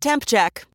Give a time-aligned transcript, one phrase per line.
[0.00, 0.64] Temp check.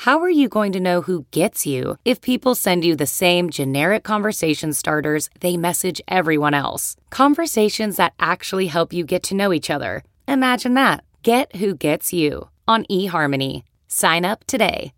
[0.00, 3.48] How are you going to know who gets you if people send you the same
[3.48, 6.96] generic conversation starters they message everyone else?
[7.08, 10.04] Conversations that actually help you get to know each other.
[10.28, 11.02] Imagine that.
[11.22, 13.62] Get who gets you on eHarmony.
[13.88, 14.92] Sign up today.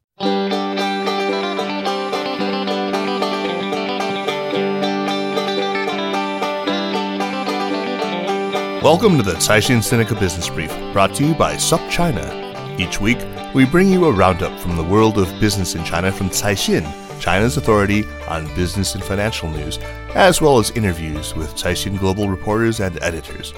[8.83, 12.48] Welcome to the Caixin Sinica Business Brief, brought to you by SupChina.
[12.79, 13.19] Each week,
[13.57, 16.87] we bring you a roundup from the world of business in China from Caixin,
[17.21, 19.79] China's authority on business and financial news,
[20.15, 23.53] as well as interviews with Caixin global reporters and editors.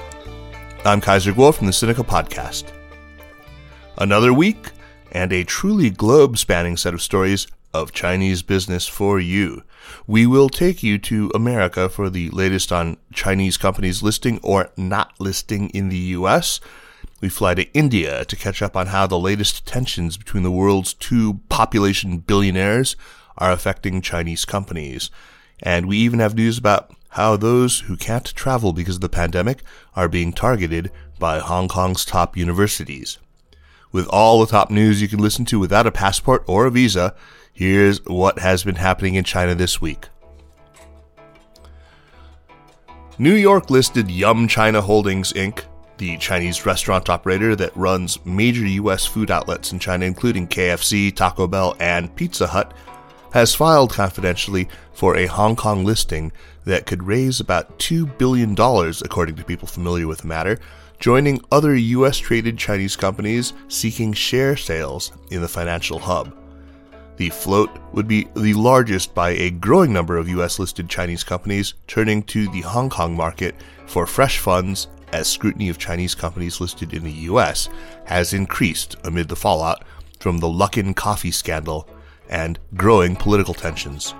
[0.85, 2.71] I'm Kaiser Kuo from the Sinica Podcast.
[3.99, 4.71] Another week,
[5.11, 9.61] and a truly globe spanning set of stories of Chinese business for you.
[10.07, 15.13] We will take you to America for the latest on Chinese companies listing or not
[15.19, 16.59] listing in the US.
[17.21, 20.95] We fly to India to catch up on how the latest tensions between the world's
[20.95, 22.95] two population billionaires
[23.37, 25.11] are affecting Chinese companies.
[25.61, 29.61] And we even have news about how those who can't travel because of the pandemic
[29.95, 33.19] are being targeted by Hong Kong's top universities.
[33.91, 37.13] With all the top news you can listen to without a passport or a visa,
[37.53, 40.07] here's what has been happening in China this week.
[43.19, 45.65] New York listed Yum China Holdings Inc.,
[46.01, 49.05] the Chinese restaurant operator that runs major U.S.
[49.05, 52.73] food outlets in China, including KFC, Taco Bell, and Pizza Hut,
[53.33, 56.31] has filed confidentially for a Hong Kong listing
[56.65, 60.57] that could raise about $2 billion, according to people familiar with the matter,
[60.99, 66.35] joining other US traded Chinese companies seeking share sales in the financial hub.
[67.17, 71.75] The float would be the largest by a growing number of US listed Chinese companies
[71.85, 73.53] turning to the Hong Kong market
[73.85, 77.69] for fresh funds as scrutiny of Chinese companies listed in the US
[78.05, 79.83] has increased amid the fallout
[80.19, 81.87] from the Luckin coffee scandal
[82.29, 84.13] and growing political tensions.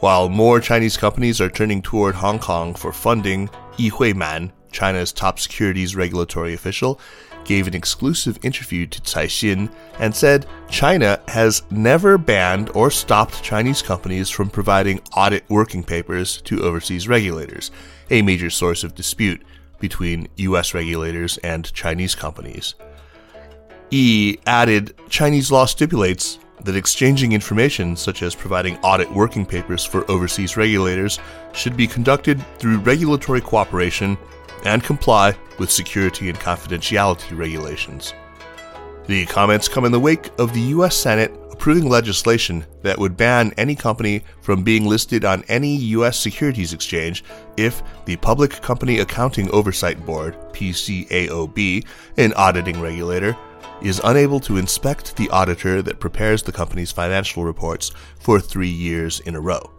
[0.00, 5.38] While more Chinese companies are turning toward Hong Kong for funding, Yi Huiman, China's top
[5.38, 7.00] securities regulatory official,
[7.44, 13.82] gave an exclusive interview to Caixin and said China has never banned or stopped Chinese
[13.82, 17.70] companies from providing audit working papers to overseas regulators,
[18.10, 19.42] a major source of dispute
[19.78, 22.74] between US regulators and Chinese companies.
[23.90, 30.08] E added Chinese law stipulates that exchanging information, such as providing audit working papers for
[30.10, 31.18] overseas regulators,
[31.52, 34.16] should be conducted through regulatory cooperation
[34.64, 38.14] and comply with security and confidentiality regulations.
[39.06, 40.96] The comments come in the wake of the U.S.
[40.96, 46.18] Senate approving legislation that would ban any company from being listed on any U.S.
[46.18, 47.22] securities exchange
[47.58, 51.84] if the Public Company Accounting Oversight Board, PCAOB,
[52.16, 53.36] an auditing regulator,
[53.82, 59.20] is unable to inspect the auditor that prepares the company's financial reports for three years
[59.20, 59.70] in a row.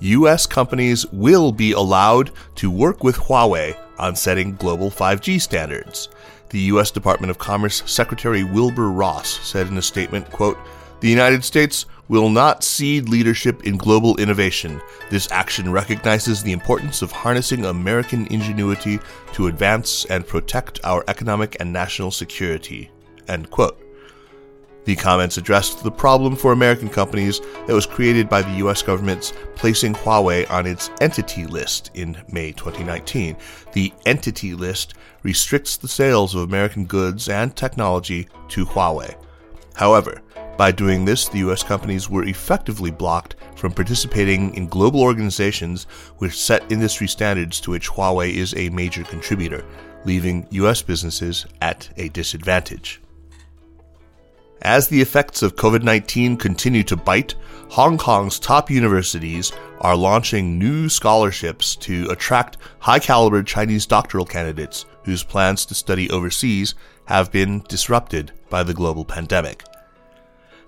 [0.00, 6.08] US companies will be allowed to work with Huawei on setting global 5G standards.
[6.48, 10.58] The US Department of Commerce Secretary Wilbur Ross said in a statement, quote,
[11.00, 14.80] "The United States will not cede leadership in global innovation.
[15.10, 18.98] This action recognizes the importance of harnessing American ingenuity
[19.34, 22.90] to advance and protect our economic and national security."
[23.28, 23.79] End quote.
[24.84, 29.32] The comments addressed the problem for American companies that was created by the US government's
[29.54, 33.36] placing Huawei on its entity list in May 2019.
[33.72, 39.14] The entity list restricts the sales of American goods and technology to Huawei.
[39.74, 40.22] However,
[40.56, 45.84] by doing this, the US companies were effectively blocked from participating in global organizations
[46.18, 49.64] which set industry standards to which Huawei is a major contributor,
[50.04, 53.00] leaving US businesses at a disadvantage.
[54.62, 57.34] As the effects of COVID 19 continue to bite,
[57.70, 64.84] Hong Kong's top universities are launching new scholarships to attract high caliber Chinese doctoral candidates
[65.04, 66.74] whose plans to study overseas
[67.06, 69.64] have been disrupted by the global pandemic.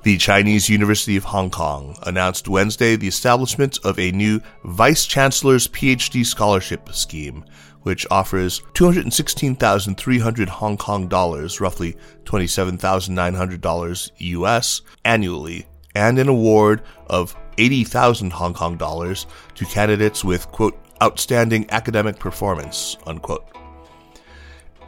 [0.05, 5.69] The Chinese University of Hong Kong announced Wednesday the establishment of a new Vice Chancellor's
[5.69, 7.45] PhD scholarship scheme,
[7.83, 18.33] which offers 216,300 Hong Kong dollars, roughly $27,900 US, annually, and an award of 80,000
[18.33, 23.45] Hong Kong dollars to candidates with, quote, outstanding academic performance, unquote.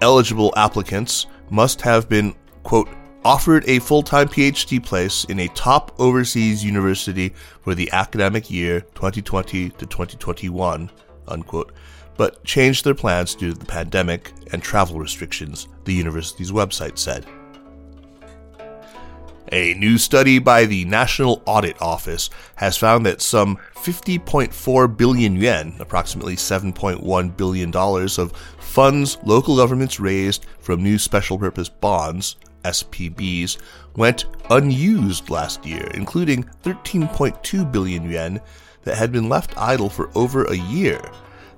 [0.00, 2.88] Eligible applicants must have been, quote,
[3.25, 7.31] offered a full time PhD place in a top overseas university
[7.62, 10.91] for the academic year 2020 to 2021,
[11.29, 11.73] unquote,
[12.16, 17.26] but changed their plans due to the pandemic and travel restrictions, the university's website said.
[19.52, 25.75] A new study by the National Audit Office has found that some 50.4 billion yuan,
[25.78, 33.58] approximately $7.1 billion, of funds local governments raised from new special purpose bonds, SPBs,
[33.96, 38.40] went unused last year, including 13.2 billion yuan
[38.82, 41.00] that had been left idle for over a year.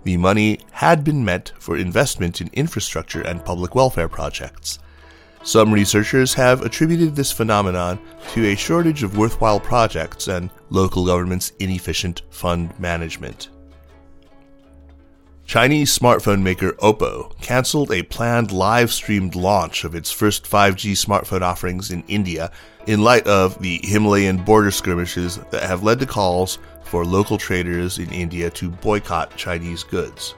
[0.06, 4.79] The money had been meant for investment in infrastructure and public welfare projects.
[5.43, 7.99] Some researchers have attributed this phenomenon
[8.35, 13.49] to a shortage of worthwhile projects and local government's inefficient fund management.
[15.46, 21.43] Chinese smartphone maker Oppo canceled a planned live streamed launch of its first 5G smartphone
[21.43, 22.50] offerings in India
[22.88, 28.00] in light of the Himalayan border skirmishes that have led to calls for local traders
[28.00, 30.34] in India to boycott Chinese goods.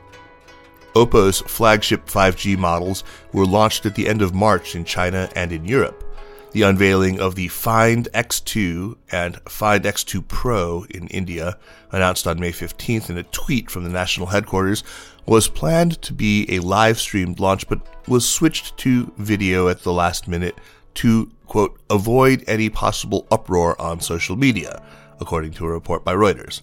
[0.94, 3.02] Oppo's flagship 5G models
[3.32, 6.04] were launched at the end of March in China and in Europe.
[6.52, 11.58] The unveiling of the Find X2 and Find X2 Pro in India,
[11.92, 14.82] announced on May 15th in a tweet from the national headquarters,
[15.26, 19.92] was planned to be a live streamed launch but was switched to video at the
[19.92, 20.58] last minute
[20.94, 24.82] to, quote, avoid any possible uproar on social media,
[25.20, 26.62] according to a report by Reuters.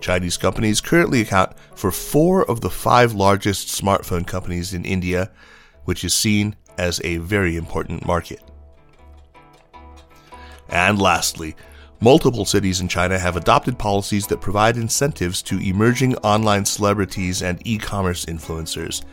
[0.00, 5.30] Chinese companies currently account for four of the five largest smartphone companies in India,
[5.84, 8.49] which is seen as a very important market.
[10.70, 11.56] And lastly,
[12.00, 17.60] multiple cities in China have adopted policies that provide incentives to emerging online celebrities and
[17.66, 19.04] e commerce influencers.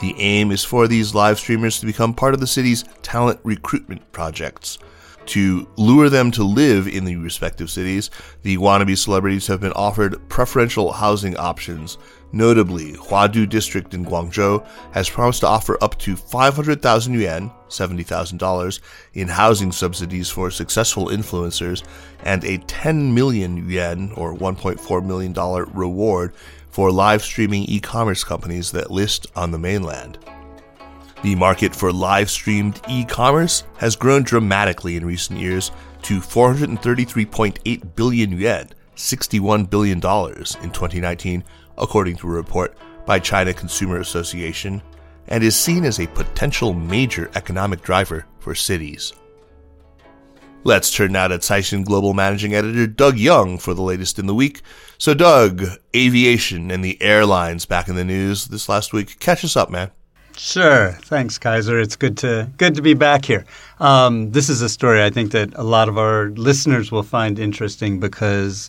[0.00, 4.10] The aim is for these live streamers to become part of the city's talent recruitment
[4.12, 4.78] projects.
[5.26, 8.10] To lure them to live in the respective cities,
[8.42, 11.98] the wannabe celebrities have been offered preferential housing options.
[12.32, 18.80] Notably, Huadu District in Guangzhou has promised to offer up to 500,000 yuan, $70,000,
[19.14, 21.84] in housing subsidies for successful influencers
[22.24, 25.32] and a 10 million yuan, or $1.4 million,
[25.72, 26.34] reward
[26.68, 30.18] for live streaming e commerce companies that list on the mainland.
[31.22, 35.70] The market for live streamed e commerce has grown dramatically in recent years
[36.02, 41.44] to 433.8 billion yuan, $61 billion in 2019,
[41.78, 44.82] according to a report by China Consumer Association,
[45.28, 49.12] and is seen as a potential major economic driver for cities.
[50.64, 54.34] Let's turn now to Caixin Global Managing Editor Doug Young for the latest in the
[54.34, 54.62] week.
[54.98, 55.62] So, Doug,
[55.94, 59.20] aviation and the airlines back in the news this last week.
[59.20, 59.92] Catch us up, man.
[60.36, 60.90] Sure.
[61.02, 61.80] Thanks, Kaiser.
[61.80, 63.46] It's good to good to be back here.
[63.80, 67.38] Um, this is a story I think that a lot of our listeners will find
[67.38, 68.68] interesting because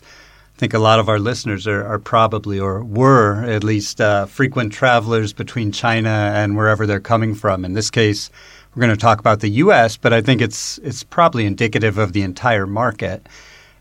[0.58, 4.72] think a lot of our listeners are, are probably or were at least uh, frequent
[4.72, 7.64] travelers between China and wherever they're coming from.
[7.64, 8.28] In this case,
[8.74, 12.12] we're going to talk about the U.S., but I think it's it's probably indicative of
[12.12, 13.24] the entire market.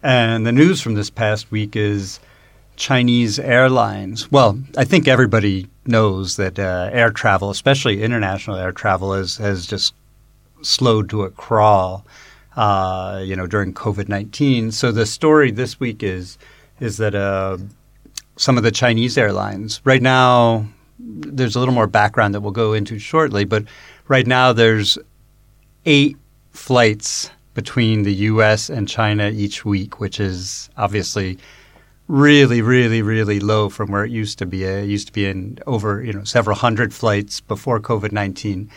[0.03, 2.19] And the news from this past week is
[2.75, 4.31] Chinese airlines.
[4.31, 9.65] Well, I think everybody knows that uh, air travel, especially international air travel, has has
[9.65, 9.95] just
[10.61, 12.05] slowed to a crawl.
[12.55, 14.71] Uh, you know, during COVID nineteen.
[14.71, 16.39] So the story this week is
[16.79, 17.57] is that uh,
[18.35, 20.67] some of the Chinese airlines right now.
[20.99, 23.65] There's a little more background that we'll go into shortly, but
[24.07, 24.97] right now there's
[25.85, 26.17] eight
[26.51, 28.69] flights between the U.S.
[28.69, 31.37] and China each week, which is obviously
[32.07, 34.63] really, really, really low from where it used to be.
[34.63, 38.69] It used to be in over you know several hundred flights before COVID nineteen,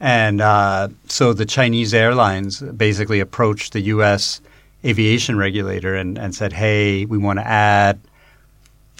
[0.00, 4.40] and uh, so the Chinese airlines basically approached the U.S.
[4.84, 8.00] aviation regulator and, and said, "Hey, we want to add."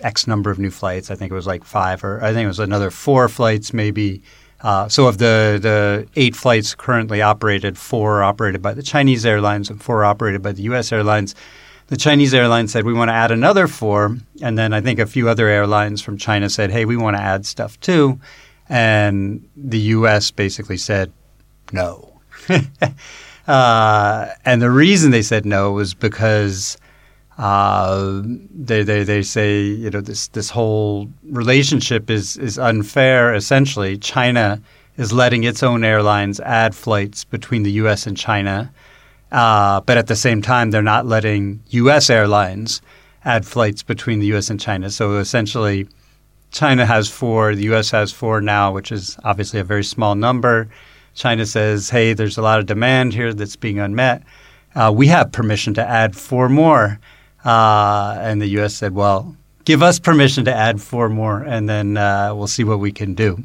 [0.00, 1.10] X number of new flights.
[1.10, 4.22] I think it was like five, or I think it was another four flights maybe
[4.60, 9.24] Uh, so of the, the eight flights currently operated, four are operated by the Chinese
[9.24, 10.90] airlines and four are operated by the U.S.
[10.90, 11.34] airlines.
[11.88, 14.16] The Chinese airlines said, we want to add another four.
[14.42, 17.22] And then I think a few other airlines from China said, hey, we want to
[17.22, 18.20] add stuff too.
[18.68, 20.30] And the U.S.
[20.30, 21.12] basically said,
[21.72, 22.20] no.
[23.48, 26.76] uh, and the reason they said no was because
[27.38, 33.96] uh, they, they, they say, you know, this, this whole relationship is, is unfair, essentially.
[33.96, 34.60] China
[34.96, 38.06] is letting its own airlines add flights between the U.S.
[38.06, 38.70] and China.
[39.32, 42.10] Uh, but at the same time, they're not letting U.S.
[42.10, 42.82] airlines
[43.24, 44.50] add flights between the U.S.
[44.50, 44.90] and China.
[44.90, 45.88] So essentially,
[46.50, 47.90] China has four, the U.S.
[47.92, 50.68] has four now, which is obviously a very small number.
[51.18, 54.22] China says, hey, there's a lot of demand here that's being unmet.
[54.74, 57.00] Uh, we have permission to add four more.
[57.44, 58.74] Uh, and the U.S.
[58.74, 62.78] said, well, give us permission to add four more, and then uh, we'll see what
[62.78, 63.44] we can do.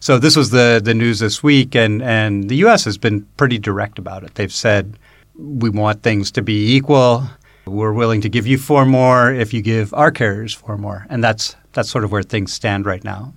[0.00, 2.84] So this was the, the news this week, and, and the U.S.
[2.86, 4.34] has been pretty direct about it.
[4.34, 4.98] They've said,
[5.36, 7.28] we want things to be equal.
[7.66, 11.06] We're willing to give you four more if you give our carriers four more.
[11.10, 13.32] And that's that's sort of where things stand right now.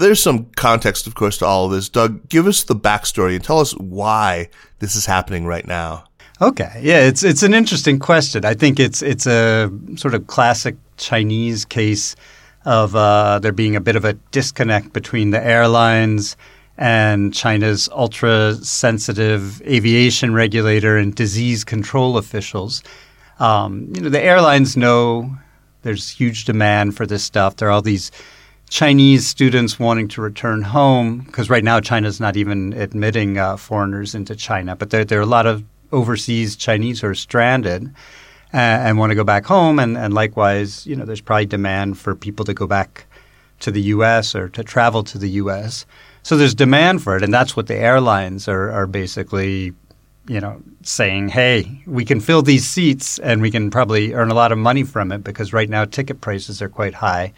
[0.00, 1.88] There's some context, of course, to all of this.
[1.88, 6.04] Doug, give us the backstory and tell us why this is happening right now.
[6.42, 8.46] Okay, yeah, it's it's an interesting question.
[8.46, 12.16] I think it's it's a sort of classic Chinese case
[12.64, 16.36] of uh, there being a bit of a disconnect between the airlines
[16.78, 22.82] and China's ultra sensitive aviation regulator and disease control officials.
[23.38, 25.36] Um, you know, the airlines know
[25.82, 27.56] there's huge demand for this stuff.
[27.56, 28.10] There are all these
[28.70, 34.14] Chinese students wanting to return home because right now China's not even admitting uh, foreigners
[34.14, 37.94] into China, but there, there are a lot of overseas Chinese who are stranded and,
[38.52, 39.80] and want to go back home.
[39.80, 43.06] And, and likewise, you know, there's probably demand for people to go back
[43.58, 44.36] to the U.S.
[44.36, 45.84] or to travel to the U.S.
[46.22, 49.72] So there's demand for it, and that's what the airlines are, are basically,
[50.28, 54.34] you know, saying, hey, we can fill these seats and we can probably earn a
[54.34, 57.32] lot of money from it because right now ticket prices are quite high.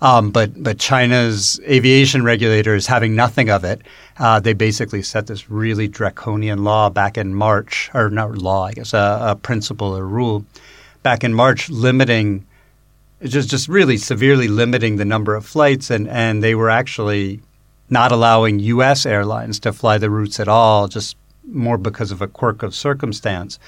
[0.00, 3.80] Um, but but China's aviation regulator is having nothing of it.
[4.18, 8.72] Uh, they basically set this really draconian law back in March, or not law, I
[8.72, 10.44] guess, a, a principle or rule
[11.02, 12.46] back in March, limiting
[13.22, 17.40] just just really severely limiting the number of flights, and and they were actually
[17.88, 19.06] not allowing U.S.
[19.06, 23.58] airlines to fly the routes at all, just more because of a quirk of circumstance.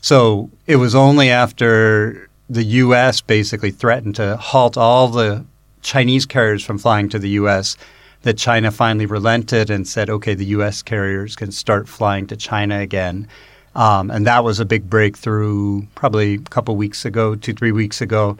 [0.00, 3.20] So it was only after the U.S.
[3.20, 5.44] basically threatened to halt all the
[5.82, 7.76] Chinese carriers from flying to the U.S.
[8.22, 10.82] that China finally relented and said, okay, the U.S.
[10.82, 13.28] carriers can start flying to China again.
[13.74, 18.00] Um, and that was a big breakthrough probably a couple weeks ago, two, three weeks
[18.00, 18.36] ago.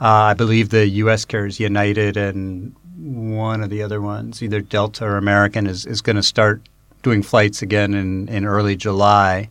[0.00, 1.24] Uh, I believe the U.S.
[1.24, 6.16] carriers, United and one of the other ones, either Delta or American, is, is going
[6.16, 6.62] to start
[7.02, 9.48] doing flights again in, in early July.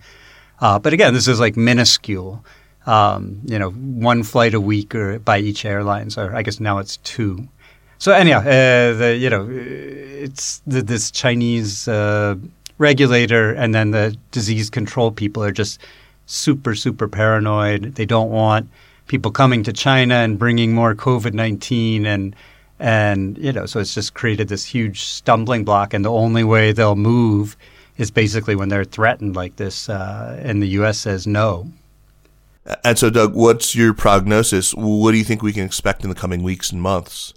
[0.60, 2.44] Uh, but again, this is like minuscule.
[2.86, 6.80] Um, you know, one flight a week or by each airlines, or I guess now
[6.80, 7.48] it's two.
[7.98, 12.36] So anyhow, uh, the you know, it's the, this Chinese uh,
[12.78, 15.82] regulator and then the disease control people are just
[16.26, 17.96] super super paranoid.
[17.96, 18.70] They don't want
[19.08, 22.36] people coming to China and bringing more COVID nineteen and
[22.80, 25.94] and, you know, so it's just created this huge stumbling block.
[25.94, 27.58] And the only way they'll move
[27.98, 31.00] is basically when they're threatened like this, uh, and the U.S.
[31.00, 31.70] says no.
[32.84, 34.74] And so, Doug, what's your prognosis?
[34.74, 37.34] What do you think we can expect in the coming weeks and months?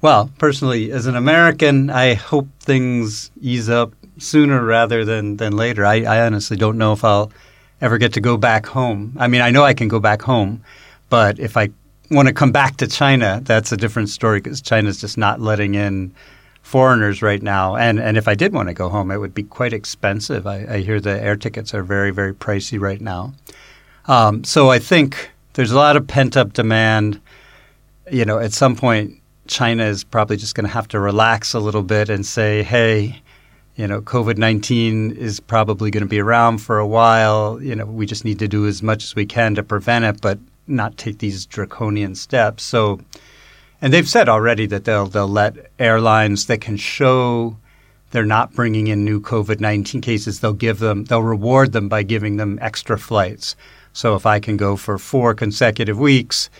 [0.00, 5.84] Well, personally, as an American, I hope things ease up sooner rather than, than later.
[5.84, 7.32] I, I honestly don't know if I'll
[7.80, 9.16] ever get to go back home.
[9.18, 10.62] I mean, I know I can go back home,
[11.08, 11.70] but if I
[12.10, 15.74] want to come back to China, that's a different story because China's just not letting
[15.74, 16.14] in
[16.62, 17.76] foreigners right now.
[17.76, 20.46] And and if I did want to go home, it would be quite expensive.
[20.46, 23.34] I, I hear the air tickets are very very pricey right now.
[24.06, 27.20] Um, so I think there's a lot of pent up demand.
[28.10, 31.60] You know, at some point, China is probably just going to have to relax a
[31.60, 33.20] little bit and say, hey.
[33.76, 37.60] You know, COVID 19 is probably going to be around for a while.
[37.60, 40.20] You know, we just need to do as much as we can to prevent it.
[40.20, 42.62] But not take these draconian steps.
[42.62, 43.00] So,
[43.80, 47.56] and they've said already that they'll they'll let airlines that can show
[48.10, 50.40] they're not bringing in new COVID nineteen cases.
[50.40, 53.56] They'll give them they'll reward them by giving them extra flights.
[53.94, 56.50] So if I can go for four consecutive weeks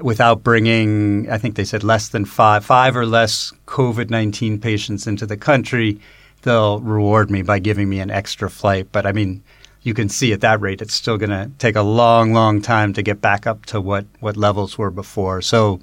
[0.00, 5.08] without bringing, I think they said less than five five or less COVID nineteen patients
[5.08, 5.98] into the country,
[6.42, 8.88] they'll reward me by giving me an extra flight.
[8.92, 9.42] But I mean
[9.84, 12.92] you can see at that rate it's still going to take a long, long time
[12.94, 15.42] to get back up to what, what levels were before.
[15.42, 15.78] So,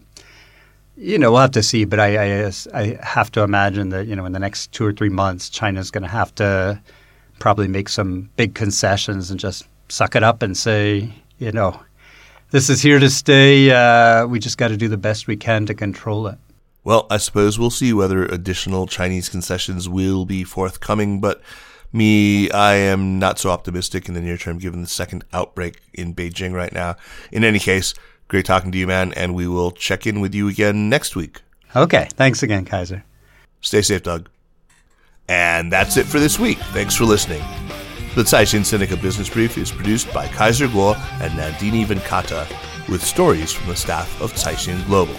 [0.98, 4.16] you know, we'll have to see, but I, I, I have to imagine that you
[4.16, 6.82] know in the next two or three months, China's going to have to
[7.40, 11.80] probably make some big concessions and just suck it up and say, you know,
[12.52, 13.72] this is here to stay.
[13.72, 16.38] Uh, we just got to do the best we can to control it.
[16.84, 21.42] Well, I suppose we'll see whether additional Chinese concessions will be forthcoming, but
[21.94, 26.16] me, I am not so optimistic in the near term given the second outbreak in
[26.16, 26.96] Beijing right now.
[27.32, 27.94] In any case,
[28.30, 31.42] great talking to you, man, and we will check in with you again next week.
[31.76, 32.08] Okay.
[32.14, 33.04] Thanks again, Kaiser.
[33.60, 34.30] Stay safe, Doug.
[35.28, 36.58] And that's it for this week.
[36.58, 37.44] Thanks for listening.
[38.14, 42.46] The Caixin Sinica Business Brief is produced by Kaiser Kuo and Nandini Venkata,
[42.90, 45.16] with stories from the staff of Caixin Global.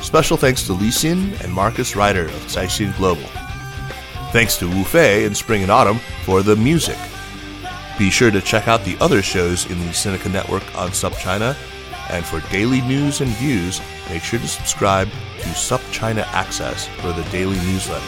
[0.00, 3.28] Special thanks to Li Xin and Marcus Ryder of Caixin Global.
[4.32, 6.96] Thanks to Wu Fei in Spring and Autumn for the music.
[7.98, 11.54] Be sure to check out the other shows in the Sinica Network on SupChina,
[12.08, 13.78] and for daily news and views,
[14.08, 18.00] make sure to subscribe to SupChina Access for the daily newsletter.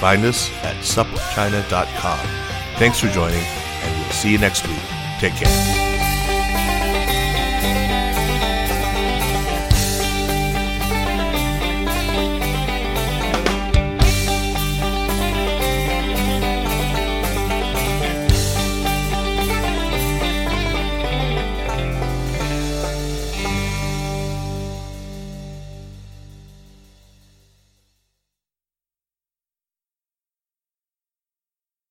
[0.00, 2.45] Find us at supchina.com.
[2.78, 4.78] Thanks for joining, and we'll see you next week.
[5.18, 5.85] Take care.